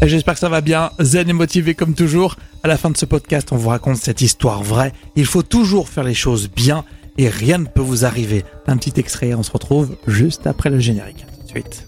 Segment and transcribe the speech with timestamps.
[0.00, 2.36] J'espère que ça va bien, zen et motivé comme toujours.
[2.62, 4.92] À la fin de ce podcast, on vous raconte cette histoire vraie.
[5.16, 6.84] Il faut toujours faire les choses bien
[7.18, 8.44] et rien ne peut vous arriver.
[8.66, 11.26] Un petit extrait, on se retrouve juste après le générique.
[11.26, 11.86] Tout de suite.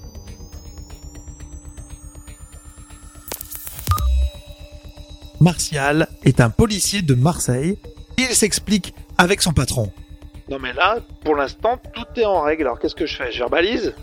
[5.40, 7.78] Martial est un policier de Marseille.
[8.18, 9.92] Il s'explique avec son patron.
[10.50, 12.62] Non mais là, pour l'instant, tout est en règle.
[12.62, 13.30] Alors qu'est-ce que je fais?
[13.32, 13.94] Je verbalise?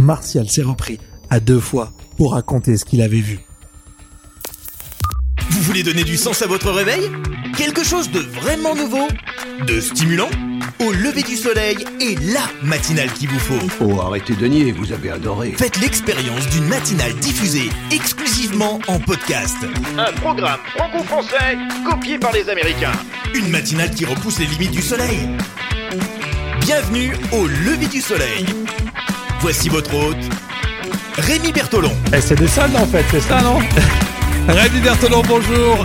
[0.00, 0.98] Martial s'est repris
[1.32, 3.40] à deux fois pour raconter ce qu'il avait vu.
[5.48, 7.10] Vous voulez donner du sens à votre réveil?
[7.56, 9.08] Quelque chose de vraiment nouveau?
[9.66, 10.28] De stimulant?
[10.78, 13.66] Au lever du soleil et la matinale qu'il vous faut.
[13.80, 15.52] Oh, arrêtez de nier, vous avez adoré.
[15.52, 19.56] Faites l'expérience d'une matinale diffusée exclusivement en podcast.
[19.96, 21.56] Un programme franco-français
[21.88, 22.92] copié par les Américains.
[23.34, 25.30] Une matinale qui repousse les limites du soleil.
[26.60, 28.44] Bienvenue au lever du soleil.
[29.40, 30.24] Voici votre hôte,
[31.18, 31.92] Rémi Bertolon.
[32.14, 33.58] Eh, c'est de ça, en fait, c'est ça, non
[34.48, 35.84] Rémi Bertolon, bonjour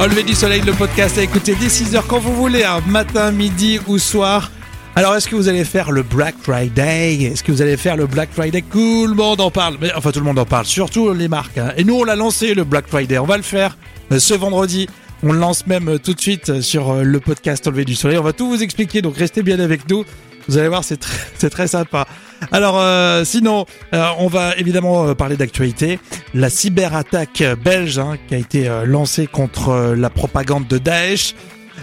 [0.00, 3.30] Au lever du soleil, le podcast à écouter dès 6h quand vous voulez, un matin,
[3.32, 4.50] midi ou soir.
[4.94, 7.22] Alors, est-ce que vous allez faire le Black Friday?
[7.24, 8.62] Est-ce que vous allez faire le Black Friday?
[8.70, 9.76] Tout le monde en parle.
[9.80, 11.58] Mais, enfin, tout le monde en parle, surtout les marques.
[11.58, 11.72] hein.
[11.76, 13.18] Et nous, on l'a lancé, le Black Friday.
[13.18, 13.76] On va le faire
[14.12, 14.88] euh, ce vendredi.
[15.22, 17.94] On le lance même euh, tout de suite euh, sur le podcast Au lever du
[17.94, 18.16] soleil.
[18.18, 20.04] On va tout vous expliquer, donc restez bien avec nous.
[20.48, 22.06] Vous allez voir, c'est très, c'est très sympa.
[22.52, 25.98] Alors, euh, sinon, euh, on va évidemment euh, parler d'actualité.
[26.34, 31.34] La cyberattaque belge hein, qui a été euh, lancée contre euh, la propagande de Daesh.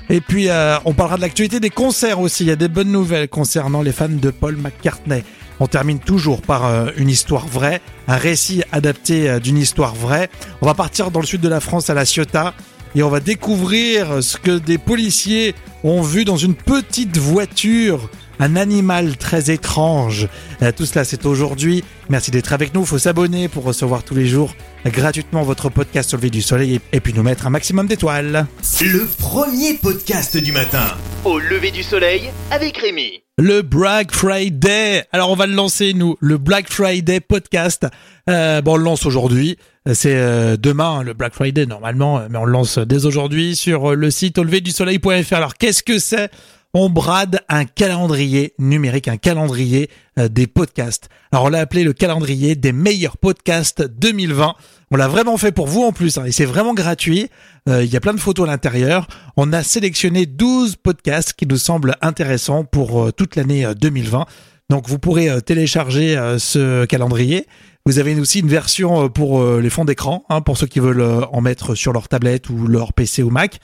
[0.10, 2.44] Et puis, euh, on parlera de l'actualité des concerts aussi.
[2.44, 5.24] Il y a des bonnes nouvelles concernant les fans de Paul McCartney.
[5.60, 10.30] On termine toujours par une histoire vraie, un récit adapté d'une histoire vraie.
[10.62, 12.54] On va partir dans le sud de la France à La Ciotat
[12.96, 18.10] et on va découvrir ce que des policiers ont vu dans une petite voiture.
[18.40, 20.28] Un animal très étrange.
[20.62, 21.84] Euh, Tout cela, c'est aujourd'hui.
[22.10, 22.82] Merci d'être avec nous.
[22.82, 24.54] Il faut s'abonner pour recevoir tous les jours
[24.86, 28.46] gratuitement votre podcast au lever du soleil et- puis nous mettre un maximum d'étoiles.
[28.82, 30.84] Le premier podcast du matin.
[31.26, 33.22] Au lever du soleil avec Rémi.
[33.38, 35.06] Le Black Friday.
[35.12, 37.86] Alors on va le lancer nous, le Black Friday podcast.
[38.30, 39.58] Euh, bon, on le lance aujourd'hui.
[39.88, 43.56] Euh, C'est euh, demain hein, le Black Friday normalement, mais on le lance dès aujourd'hui
[43.56, 45.34] sur le site auleverdusoleil.fr.
[45.34, 46.30] Alors qu'est-ce que c'est?
[46.76, 51.08] On brade un calendrier numérique, un calendrier euh, des podcasts.
[51.32, 54.56] Alors on l'a appelé le calendrier des meilleurs podcasts 2020.
[54.90, 57.30] On l'a vraiment fait pour vous en plus, hein, et c'est vraiment gratuit.
[57.70, 59.08] Euh, Il y a plein de photos à l'intérieur.
[59.38, 64.26] On a sélectionné 12 podcasts qui nous semblent intéressants pour euh, toute l'année euh, 2020.
[64.72, 67.46] Donc vous pourrez télécharger ce calendrier.
[67.86, 71.42] Vous avez aussi une version pour les fonds d'écran, hein, pour ceux qui veulent en
[71.42, 73.60] mettre sur leur tablette ou leur PC ou Mac.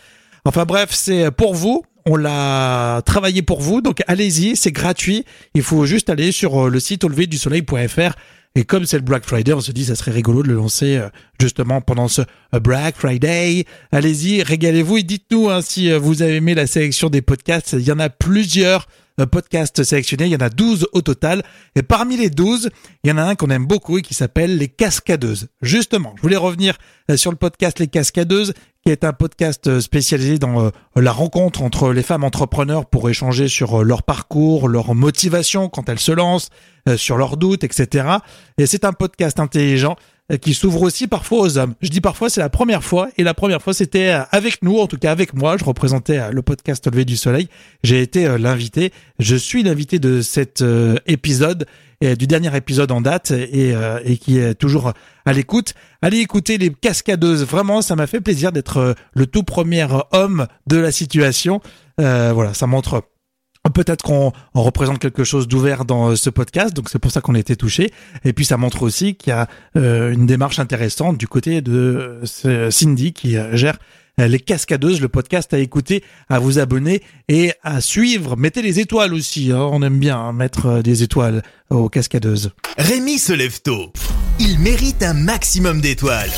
[0.45, 1.83] Enfin bref, c'est pour vous.
[2.05, 5.25] On l'a travaillé pour vous, donc allez-y, c'est gratuit.
[5.53, 8.15] Il faut juste aller sur euh, le site auleverdusoleil.fr.
[8.55, 10.97] Et comme c'est le Black Friday, on se dit ça serait rigolo de le lancer
[10.97, 12.21] euh, justement pendant ce
[12.53, 13.65] euh, Black Friday.
[13.91, 17.73] Allez-y, régalez-vous et dites-nous hein, si vous avez aimé la sélection des podcasts.
[17.73, 18.87] Il y en a plusieurs
[19.25, 21.43] podcasts sélectionnés, il y en a 12 au total.
[21.75, 22.69] Et parmi les 12,
[23.03, 25.47] il y en a un qu'on aime beaucoup et qui s'appelle Les Cascadeuses.
[25.61, 26.77] Justement, je voulais revenir
[27.09, 28.53] euh, sur le podcast Les Cascadeuses,
[28.85, 33.09] qui est un podcast euh, spécialisé dans euh, la rencontre entre les femmes entrepreneurs pour
[33.09, 36.49] échanger sur euh, leur parcours, leur motivation quand elles se lancent,
[36.87, 38.07] euh, sur leurs doutes, etc.
[38.57, 41.73] Et c'est un podcast intelligent euh, qui s'ouvre aussi parfois aux hommes.
[41.81, 44.77] Je dis parfois, c'est la première fois, et la première fois, c'était euh, avec nous,
[44.79, 45.57] en tout cas avec moi.
[45.57, 47.47] Je représentais euh, le podcast lever du soleil.
[47.83, 48.91] J'ai été euh, l'invité.
[49.17, 51.65] Je suis l'invité de cet euh, épisode,
[52.01, 54.93] du dernier épisode en date, et, euh, qui est toujours
[55.25, 55.73] à l'écoute.
[56.01, 57.43] Allez écouter les cascadeuses.
[57.43, 61.59] Vraiment, ça m'a fait plaisir d'être euh, le tout premier homme de la situation.
[61.99, 63.03] Euh, voilà, ça montre
[63.73, 67.21] Peut-être qu'on on représente quelque chose d'ouvert dans euh, ce podcast, donc c'est pour ça
[67.21, 67.91] qu'on a été touché.
[68.23, 72.21] Et puis ça montre aussi qu'il y a euh, une démarche intéressante du côté de
[72.45, 73.77] euh, Cindy qui gère
[74.17, 78.35] les cascadeuses, le podcast à écouter, à vous abonner et à suivre.
[78.35, 82.51] Mettez les étoiles aussi, hein, on aime bien hein, mettre des étoiles aux cascadeuses.
[82.77, 83.93] Rémi se lève tôt.
[84.37, 86.31] Il mérite un maximum d'étoiles.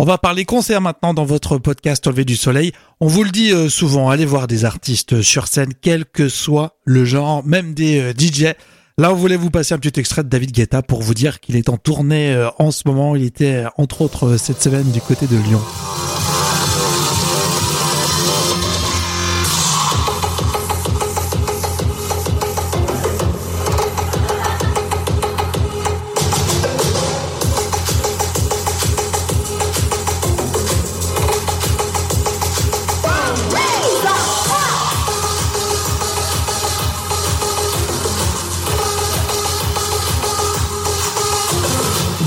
[0.00, 2.72] On va parler concert maintenant dans votre podcast Au lever du soleil.
[3.00, 6.76] On vous le dit euh, souvent, allez voir des artistes sur scène, quel que soit
[6.84, 8.54] le genre, même des euh, DJ.
[8.96, 11.56] Là, on voulait vous passer un petit extrait de David Guetta pour vous dire qu'il
[11.56, 13.16] est en tournée euh, en ce moment.
[13.16, 15.60] Il était entre autres cette semaine du côté de Lyon.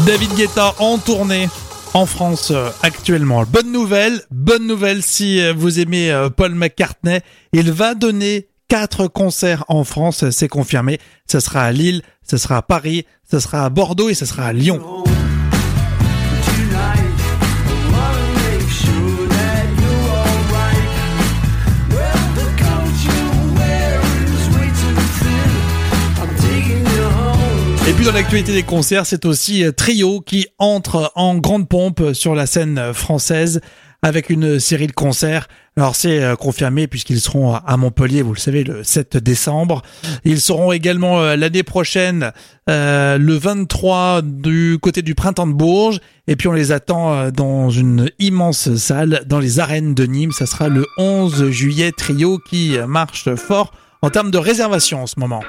[0.06, 1.48] David Guetta en tournée
[1.94, 3.44] en France euh, actuellement.
[3.44, 7.19] Bonne nouvelle, bonne nouvelle si euh, vous aimez euh, Paul McCartney,
[7.53, 11.00] il va donner quatre concerts en France, c'est confirmé.
[11.30, 14.45] Ce sera à Lille, ce sera à Paris, ce sera à Bordeaux et ce sera
[14.45, 14.81] à Lyon.
[28.21, 32.94] L'actualité des concerts, c'est aussi euh, Trio qui entre en grande pompe sur la scène
[32.94, 33.62] française
[34.03, 35.47] avec une série de concerts.
[35.75, 39.81] Alors c'est euh, confirmé puisqu'ils seront à Montpellier, vous le savez, le 7 décembre.
[40.23, 42.31] Ils seront également euh, l'année prochaine,
[42.68, 46.00] le 23 du côté du printemps de Bourges.
[46.27, 50.31] Et puis on les attend dans une immense salle dans les arènes de Nîmes.
[50.31, 51.91] Ça sera le 11 juillet.
[51.91, 53.73] Trio qui marche fort
[54.03, 55.41] en termes de réservation en ce moment.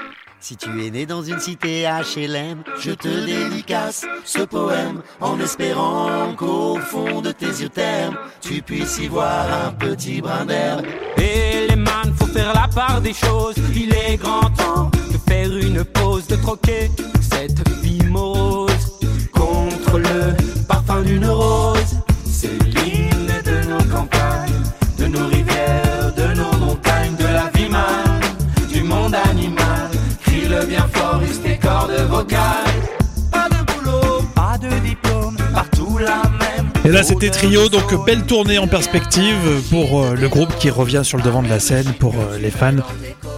[0.45, 6.33] Si tu es né dans une cité HLM, je te dédicace ce poème en espérant
[6.35, 10.85] qu'au fond de tes yeux termes, tu puisses y voir un petit brin d'herbe.
[11.15, 13.55] Et les man, faut faire la part des choses.
[13.73, 16.91] Il est grand temps de faire une pause, de troquer
[17.21, 18.99] cette vie morose
[19.31, 20.35] contre le
[20.67, 21.95] parfum d'une rose.
[22.25, 24.61] C'est l'hymne de nos campagnes,
[24.97, 25.82] de nos rivières,
[36.93, 41.17] là, c'était Trio, donc belle tournée en perspective pour euh, le groupe qui revient sur
[41.17, 42.75] le devant de la scène pour euh, les fans.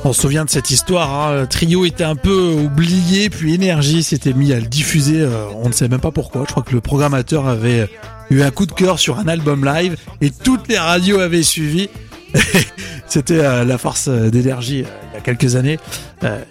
[0.04, 1.46] On se souvient de cette histoire, hein.
[1.46, 5.74] Trio était un peu oublié, puis Énergie s'était mis à le diffuser, euh, on ne
[5.74, 6.44] sait même pas pourquoi.
[6.46, 7.90] Je crois que le programmateur avait
[8.30, 11.90] eu un coup de cœur sur un album live et toutes les radios avaient suivi.
[13.07, 15.79] C'était la force d'énergie il y a quelques années.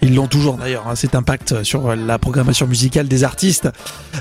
[0.02, 3.68] ils l'ont toujours d'ailleurs, hein, cet impact sur la programmation musicale des artistes.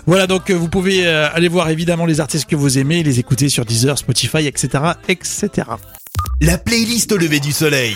[0.08, 3.66] Voilà, donc vous pouvez aller voir évidemment les artistes que vous aimez, les écouter sur
[3.66, 4.84] Deezer, Spotify, etc.
[5.08, 5.50] etc.
[6.42, 7.96] La playlist au lever du soleil.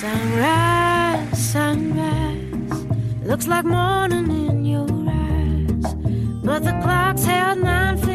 [0.00, 2.86] Sunrise, sunrise,
[3.26, 5.94] looks like morning in your eyes,
[6.42, 8.05] but the clock's held 9:15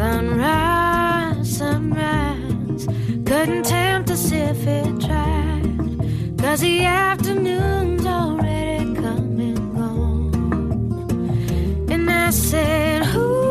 [0.00, 2.86] Sunrise, sunrise,
[3.26, 10.32] couldn't tempt us if it tried, cause the afternoon's already come and gone.
[11.90, 13.50] And I said, Ooh.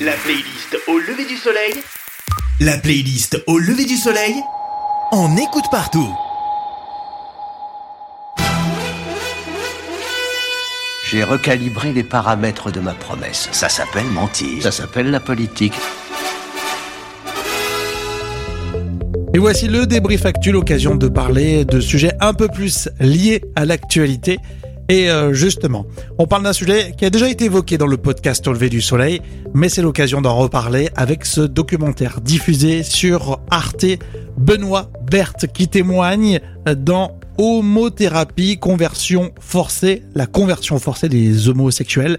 [0.00, 1.93] La playlist au lever du soleil.
[2.64, 4.32] La playlist au lever du soleil.
[5.12, 6.08] On écoute partout.
[11.10, 13.50] J'ai recalibré les paramètres de ma promesse.
[13.52, 14.62] Ça s'appelle mentir.
[14.62, 15.74] Ça s'appelle la politique.
[19.34, 23.66] Et voici le débrief actuel, l'occasion de parler de sujets un peu plus liés à
[23.66, 24.38] l'actualité.
[24.90, 25.86] Et euh, justement,
[26.18, 28.82] on parle d'un sujet qui a déjà été évoqué dans le podcast Au lever du
[28.82, 29.22] soleil,
[29.54, 33.86] mais c'est l'occasion d'en reparler avec ce documentaire diffusé sur Arte,
[34.36, 36.40] Benoît Berthe qui témoigne
[36.76, 42.18] dans Homothérapie, conversion forcée, la conversion forcée des homosexuels.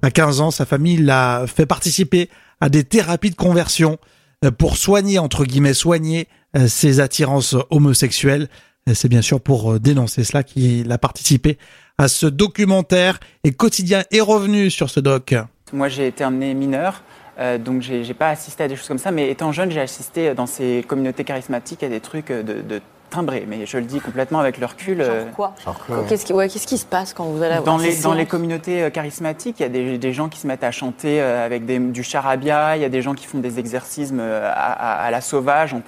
[0.00, 2.30] À 15 ans, sa famille l'a fait participer
[2.62, 3.98] à des thérapies de conversion
[4.42, 8.48] euh, pour soigner, entre guillemets, soigner euh, ses attirances homosexuelles.
[8.94, 11.58] C'est bien sûr pour dénoncer cela qu'il a participé
[11.98, 15.34] à ce documentaire et Quotidien est revenu sur ce doc.
[15.72, 17.02] Moi, j'ai été emmené mineur,
[17.38, 20.34] euh, donc j'ai pas assisté à des choses comme ça, mais étant jeune, j'ai assisté
[20.34, 24.38] dans ces communautés charismatiques à des trucs de, de timbrés, mais je le dis complètement
[24.40, 25.00] avec le recul.
[25.00, 27.78] euh, Genre quoi Qu'est-ce qui, ouais, qu'est-ce qui se passe quand vous allez dans avoir
[27.78, 30.64] les, dans les communautés euh, charismatiques, il y a des, des gens qui se mettent
[30.64, 33.58] à chanter euh, avec des- du charabia, il y a des gens qui font des
[33.58, 35.82] exercices à, à- à la sauvage, on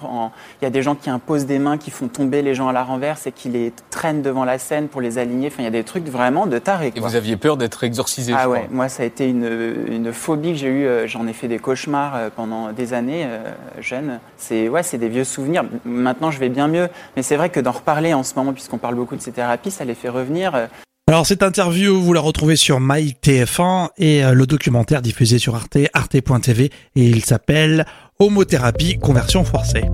[0.61, 2.73] il y a des gens qui imposent des mains, qui font tomber les gens à
[2.73, 5.49] la renverse et qui les traînent devant la scène pour les aligner.
[5.49, 6.93] Enfin, il y a des trucs vraiment de tarés.
[6.95, 8.69] Et vous aviez peur d'être exorcisé, Ah je ouais, crois.
[8.75, 10.89] moi ça a été une, une phobie que j'ai eue.
[11.09, 13.39] J'en ai fait des cauchemars pendant des années euh,
[13.81, 14.21] jeune.
[14.37, 15.65] C'est ouais, c'est des vieux souvenirs.
[15.85, 18.79] Maintenant je vais bien mieux, mais c'est vrai que d'en reparler en ce moment, puisqu'on
[18.79, 20.55] parle beaucoup de ces thérapies, ça les fait revenir.
[20.55, 20.67] euh,
[21.09, 25.79] Alors cette interview, vous la retrouvez sur MyTF1 et euh, le documentaire diffusé sur Arte,
[25.95, 27.87] arte.tv et il s'appelle
[28.19, 29.85] Homothérapie, conversion forcée.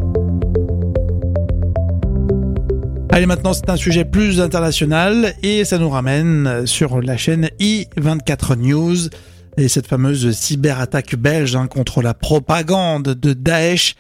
[3.11, 8.57] Allez, maintenant, c'est un sujet plus international et ça nous ramène sur la chaîne i24
[8.57, 8.97] News
[9.57, 13.95] et cette fameuse cyberattaque belge hein, contre la propagande de Daesh.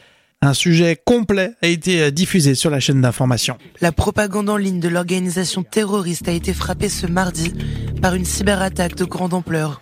[0.44, 3.56] Un sujet complet a été euh, diffusé sur la chaîne d'information.
[3.80, 7.54] La propagande en ligne de l'organisation terroriste a été frappée ce mardi
[8.02, 9.80] par une cyberattaque de grande ampleur.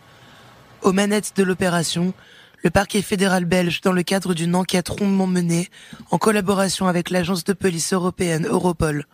[0.82, 2.14] Aux manettes de l'opération,
[2.62, 5.68] le parquet fédéral belge, dans le cadre d'une enquête rondement menée,
[6.12, 9.06] en collaboration avec l'agence de police européenne Europol.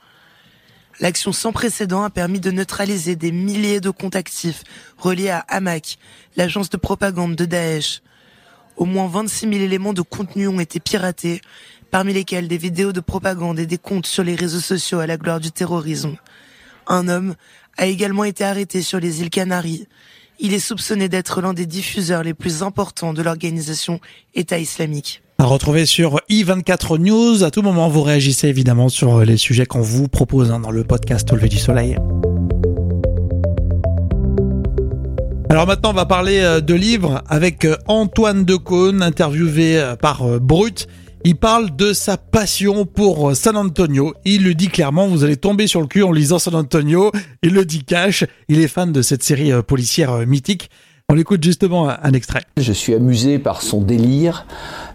[1.00, 4.64] L'action sans précédent a permis de neutraliser des milliers de comptes actifs
[4.98, 5.96] reliés à Hamak,
[6.36, 8.02] l'agence de propagande de Daesh.
[8.78, 11.40] Au moins 26 000 éléments de contenu ont été piratés,
[11.90, 15.16] parmi lesquels des vidéos de propagande et des comptes sur les réseaux sociaux à la
[15.16, 16.16] gloire du terrorisme.
[16.86, 17.34] Un homme
[17.76, 19.88] a également été arrêté sur les îles Canaries.
[20.38, 24.00] Il est soupçonné d'être l'un des diffuseurs les plus importants de l'organisation
[24.36, 25.22] État islamique.
[25.38, 27.42] À retrouver sur i24 News.
[27.42, 30.84] À tout moment, vous réagissez évidemment sur les sujets qu'on vous propose hein, dans le
[30.84, 31.96] podcast Au lever du soleil.
[35.50, 40.22] Alors maintenant, on va parler euh, de livres avec euh, Antoine Decaune, interviewé euh, par
[40.40, 40.86] Brut.
[41.24, 44.14] Il parle de sa passion pour San Antonio.
[44.24, 47.10] Il le dit clairement, vous allez tomber sur le cul en lisant San Antonio.
[47.42, 48.24] Il le dit cash.
[48.48, 50.70] Il est fan de cette série policière mythique.
[51.10, 52.42] On écoute justement un extrait.
[52.58, 54.44] Je suis amusé par son délire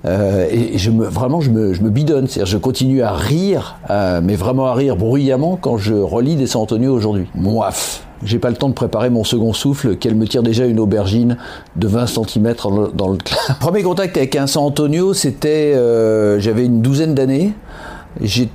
[0.06, 2.28] euh, et je me, vraiment je me, je me bidonne.
[2.28, 6.46] C'est-à-dire je continue à rire, euh, mais vraiment à rire bruyamment quand je relis des
[6.46, 7.26] San Antonio aujourd'hui.
[7.34, 10.80] Moif j'ai pas le temps de préparer mon second souffle, qu'elle me tire déjà une
[10.80, 11.38] aubergine
[11.76, 12.56] de 20 cm
[12.94, 13.18] dans le
[13.60, 17.54] Premier contact avec un San Antonio, c'était, euh, j'avais une douzaine d'années.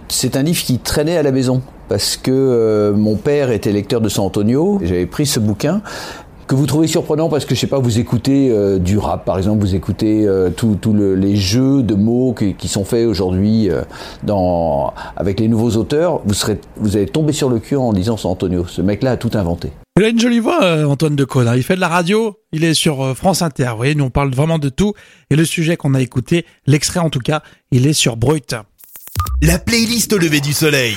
[0.09, 4.01] C'est un livre qui traînait à la maison parce que euh, mon père était lecteur
[4.01, 4.79] de San Antonio.
[4.83, 5.81] J'avais pris ce bouquin
[6.49, 9.37] que vous trouvez surprenant parce que je sais pas, vous écoutez euh, du rap par
[9.37, 13.83] exemple, vous écoutez euh, tous les jeux de mots qui, sont faits aujourd'hui euh,
[14.23, 18.17] dans avec les nouveaux auteurs, vous serez, vous allez tomber sur le cul en lisant
[18.17, 18.67] San Antonio.
[18.67, 19.71] Ce mec-là a tout inventé.
[19.99, 21.51] Il a une jolie voix, Antoine de Cône.
[21.57, 23.69] Il fait de la radio, il est sur France Inter.
[23.71, 24.95] Vous voyez, nous on parle vraiment de tout.
[25.31, 28.55] Et le sujet qu'on a écouté, l'extrait en tout cas, il est sur Brut.
[29.43, 30.97] La playlist au lever du soleil.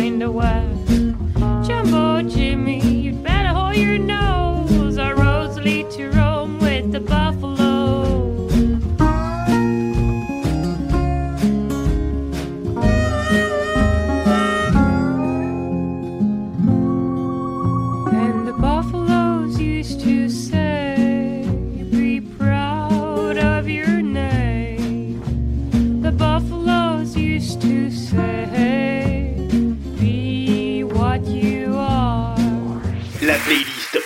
[0.00, 0.69] find a way.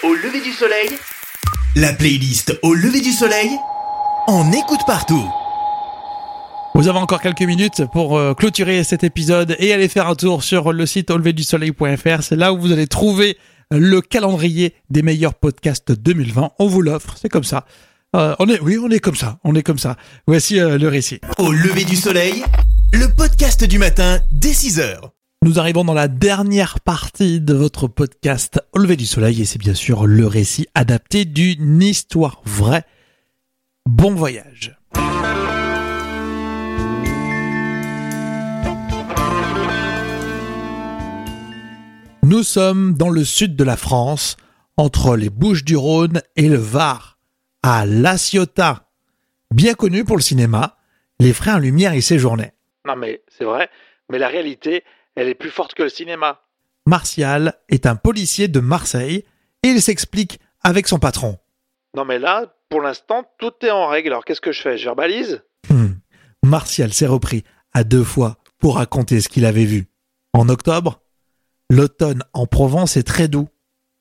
[0.02, 0.90] Au lever du soleil
[1.76, 3.48] La playlist au lever du soleil,
[4.28, 5.24] on écoute partout.
[6.74, 10.42] Vous avez encore quelques minutes pour euh, clôturer cet épisode et aller faire un tour
[10.42, 12.22] sur le site auleverdusoleil.fr.
[12.22, 13.38] C'est là où vous allez trouver
[13.70, 16.50] le calendrier des meilleurs podcasts 2020.
[16.58, 17.64] On vous l'offre, c'est comme ça.
[18.14, 19.96] Euh, on est, oui, on est comme ça, on est comme ça.
[20.26, 21.20] Voici euh, le récit.
[21.38, 22.44] Au lever du soleil,
[22.92, 25.14] le podcast du matin dès 6 heures.
[25.44, 29.58] Nous arrivons dans la dernière partie de votre podcast Au lever du soleil et c'est
[29.58, 32.84] bien sûr le récit adapté d'une histoire vraie.
[33.84, 34.74] Bon voyage.
[42.22, 44.38] Nous sommes dans le sud de la France,
[44.78, 47.18] entre les Bouches du Rhône et le Var,
[47.62, 48.88] à La Ciotat.
[49.50, 50.78] Bien connu pour le cinéma,
[51.18, 52.54] les frères Lumière y séjournaient.
[52.86, 53.68] Non mais c'est vrai,
[54.08, 54.84] mais la réalité,
[55.14, 56.40] elle est plus forte que le cinéma.
[56.86, 59.24] Martial est un policier de Marseille
[59.62, 61.38] et il s'explique avec son patron.
[61.96, 64.08] Non mais là, pour l'instant, tout est en règle.
[64.08, 64.76] Alors qu'est-ce que je fais?
[64.76, 65.42] Je verbalise?
[65.70, 65.94] Hmm.
[66.42, 69.86] Martial s'est repris à deux fois pour raconter ce qu'il avait vu.
[70.32, 71.00] En octobre,
[71.70, 73.48] l'automne en Provence est très doux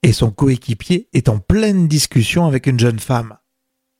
[0.01, 3.37] et son coéquipier est en pleine discussion avec une jeune femme.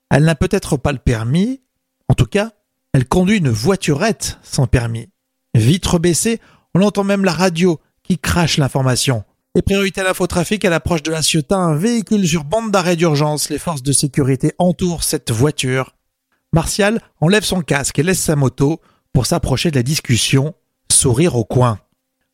[0.10, 1.64] Elle n'a peut-être pas le permis,
[2.10, 2.52] en tout cas,
[2.94, 5.10] elle conduit une voiturette sans permis.
[5.56, 6.40] Vitre baissée,
[6.76, 9.24] on entend même la radio qui crache l'information.
[9.56, 13.50] Les priorités à l'infotrafic à l'approche de la Ciotat, un véhicule sur bande d'arrêt d'urgence.
[13.50, 15.94] Les forces de sécurité entourent cette voiture.
[16.54, 18.82] Martial enlève son casque et laisse sa moto
[19.14, 20.56] pour s'approcher de la discussion,
[20.92, 21.80] sourire au coin.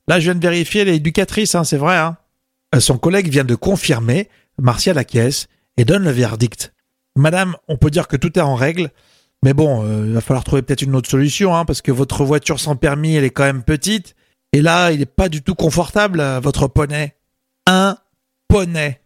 [0.08, 1.98] Là, je viens de vérifier l'éducatrice, hein, c'est vrai.
[1.98, 2.18] Hein.
[2.74, 4.30] Euh, son collègue vient de confirmer.
[4.58, 6.74] Martial acquiesce et donne le verdict.
[7.16, 8.92] Madame, on peut dire que tout est en règle,
[9.44, 12.24] mais bon, euh, il va falloir trouver peut-être une autre solution, hein, parce que votre
[12.24, 14.16] voiture sans permis, elle est quand même petite.
[14.52, 17.16] Et là, il n'est pas du tout confortable, euh, votre poney.
[17.68, 17.98] Un
[18.48, 19.00] poney.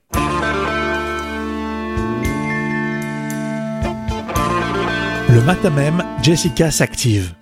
[5.30, 7.34] Le matin même, Jessica s'active.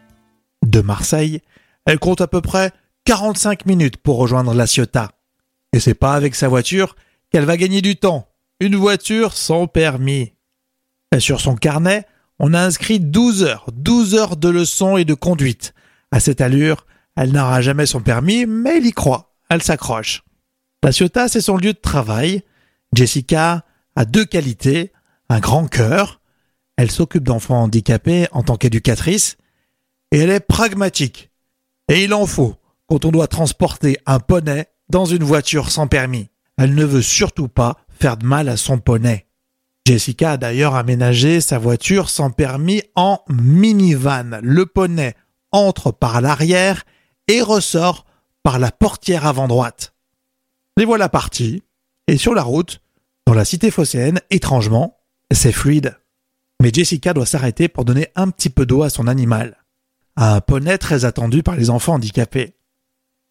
[0.66, 1.42] de Marseille,
[1.86, 2.72] elle compte à peu près
[3.06, 5.12] 45 minutes pour rejoindre La Ciotat.
[5.74, 6.96] Et c'est pas avec sa voiture
[7.32, 8.28] qu'elle va gagner du temps.
[8.60, 10.34] Une voiture sans permis.
[11.12, 12.06] Et sur son carnet,
[12.40, 15.74] on a inscrit 12 heures, 12 heures de leçons et de conduite.
[16.12, 19.34] À cette allure, elle n'aura jamais son permis, mais elle y croit.
[19.50, 20.24] Elle s'accroche.
[20.84, 22.44] La Ciotat, c'est son lieu de travail.
[22.94, 23.66] Jessica
[23.96, 24.92] a deux qualités.
[25.30, 26.22] Un grand cœur.
[26.78, 29.38] Elle s'occupe d'enfants handicapés en tant qu'éducatrice.
[30.12, 31.32] Et elle est pragmatique.
[31.88, 32.56] Et il en faut
[32.88, 36.30] quand on doit transporter un poney dans une voiture sans permis.
[36.58, 39.28] Elle ne veut surtout pas faire de mal à son poney.
[39.86, 44.40] Jessica a d'ailleurs aménagé sa voiture sans permis en minivan.
[44.42, 45.16] Le poney
[45.52, 46.84] entre par l'arrière
[47.28, 48.06] et ressort
[48.44, 49.94] par la portière avant droite.
[50.78, 51.64] Les voilà partis,
[52.08, 52.82] et sur la route,
[53.26, 54.98] dans la cité phocéenne, étrangement,
[55.32, 55.98] c'est fluide.
[56.62, 59.64] Mais Jessica doit s'arrêter pour donner un petit peu d'eau à son animal.
[60.16, 62.56] Un poney très attendu par les enfants handicapés.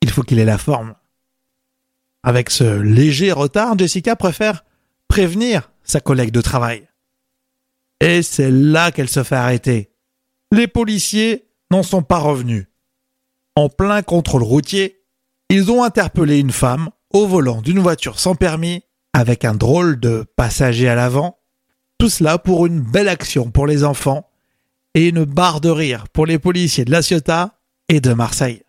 [0.00, 0.94] Il faut qu'il ait la forme.
[2.22, 4.64] Avec ce léger retard, Jessica préfère
[5.08, 6.88] prévenir sa collègue de travail.
[8.00, 9.90] Et c'est là qu'elle se fait arrêter.
[10.52, 12.66] Les policiers n'en sont pas revenus.
[13.56, 15.02] En plein contrôle routier,
[15.48, 20.24] ils ont interpellé une femme au volant d'une voiture sans permis avec un drôle de
[20.36, 21.38] passager à l'avant.
[21.98, 24.28] Tout cela pour une belle action pour les enfants
[24.94, 28.62] et une barre de rire pour les policiers de La Ciotat et de Marseille.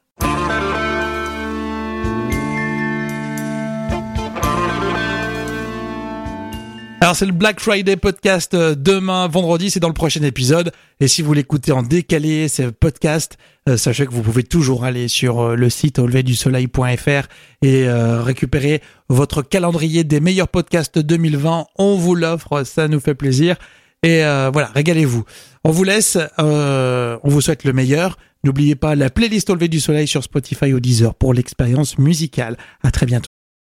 [7.04, 10.72] Alors c'est le Black Friday podcast euh, demain vendredi, c'est dans le prochain épisode.
[11.00, 15.08] Et si vous l'écoutez en décalé, c'est podcast, euh, sachez que vous pouvez toujours aller
[15.08, 17.28] sur euh, le site auleverdusoleil.fr
[17.64, 21.66] et récupérer votre calendrier des meilleurs podcasts 2020.
[21.80, 23.56] On vous l'offre, ça nous fait plaisir.
[24.04, 25.24] Et voilà, régalez-vous.
[25.64, 28.18] On vous laisse, on vous souhaite le meilleur.
[28.44, 32.58] N'oubliez pas la playlist Au lever du soleil sur Spotify ou Deezer pour l'expérience musicale.
[32.84, 33.41] À très bientôt.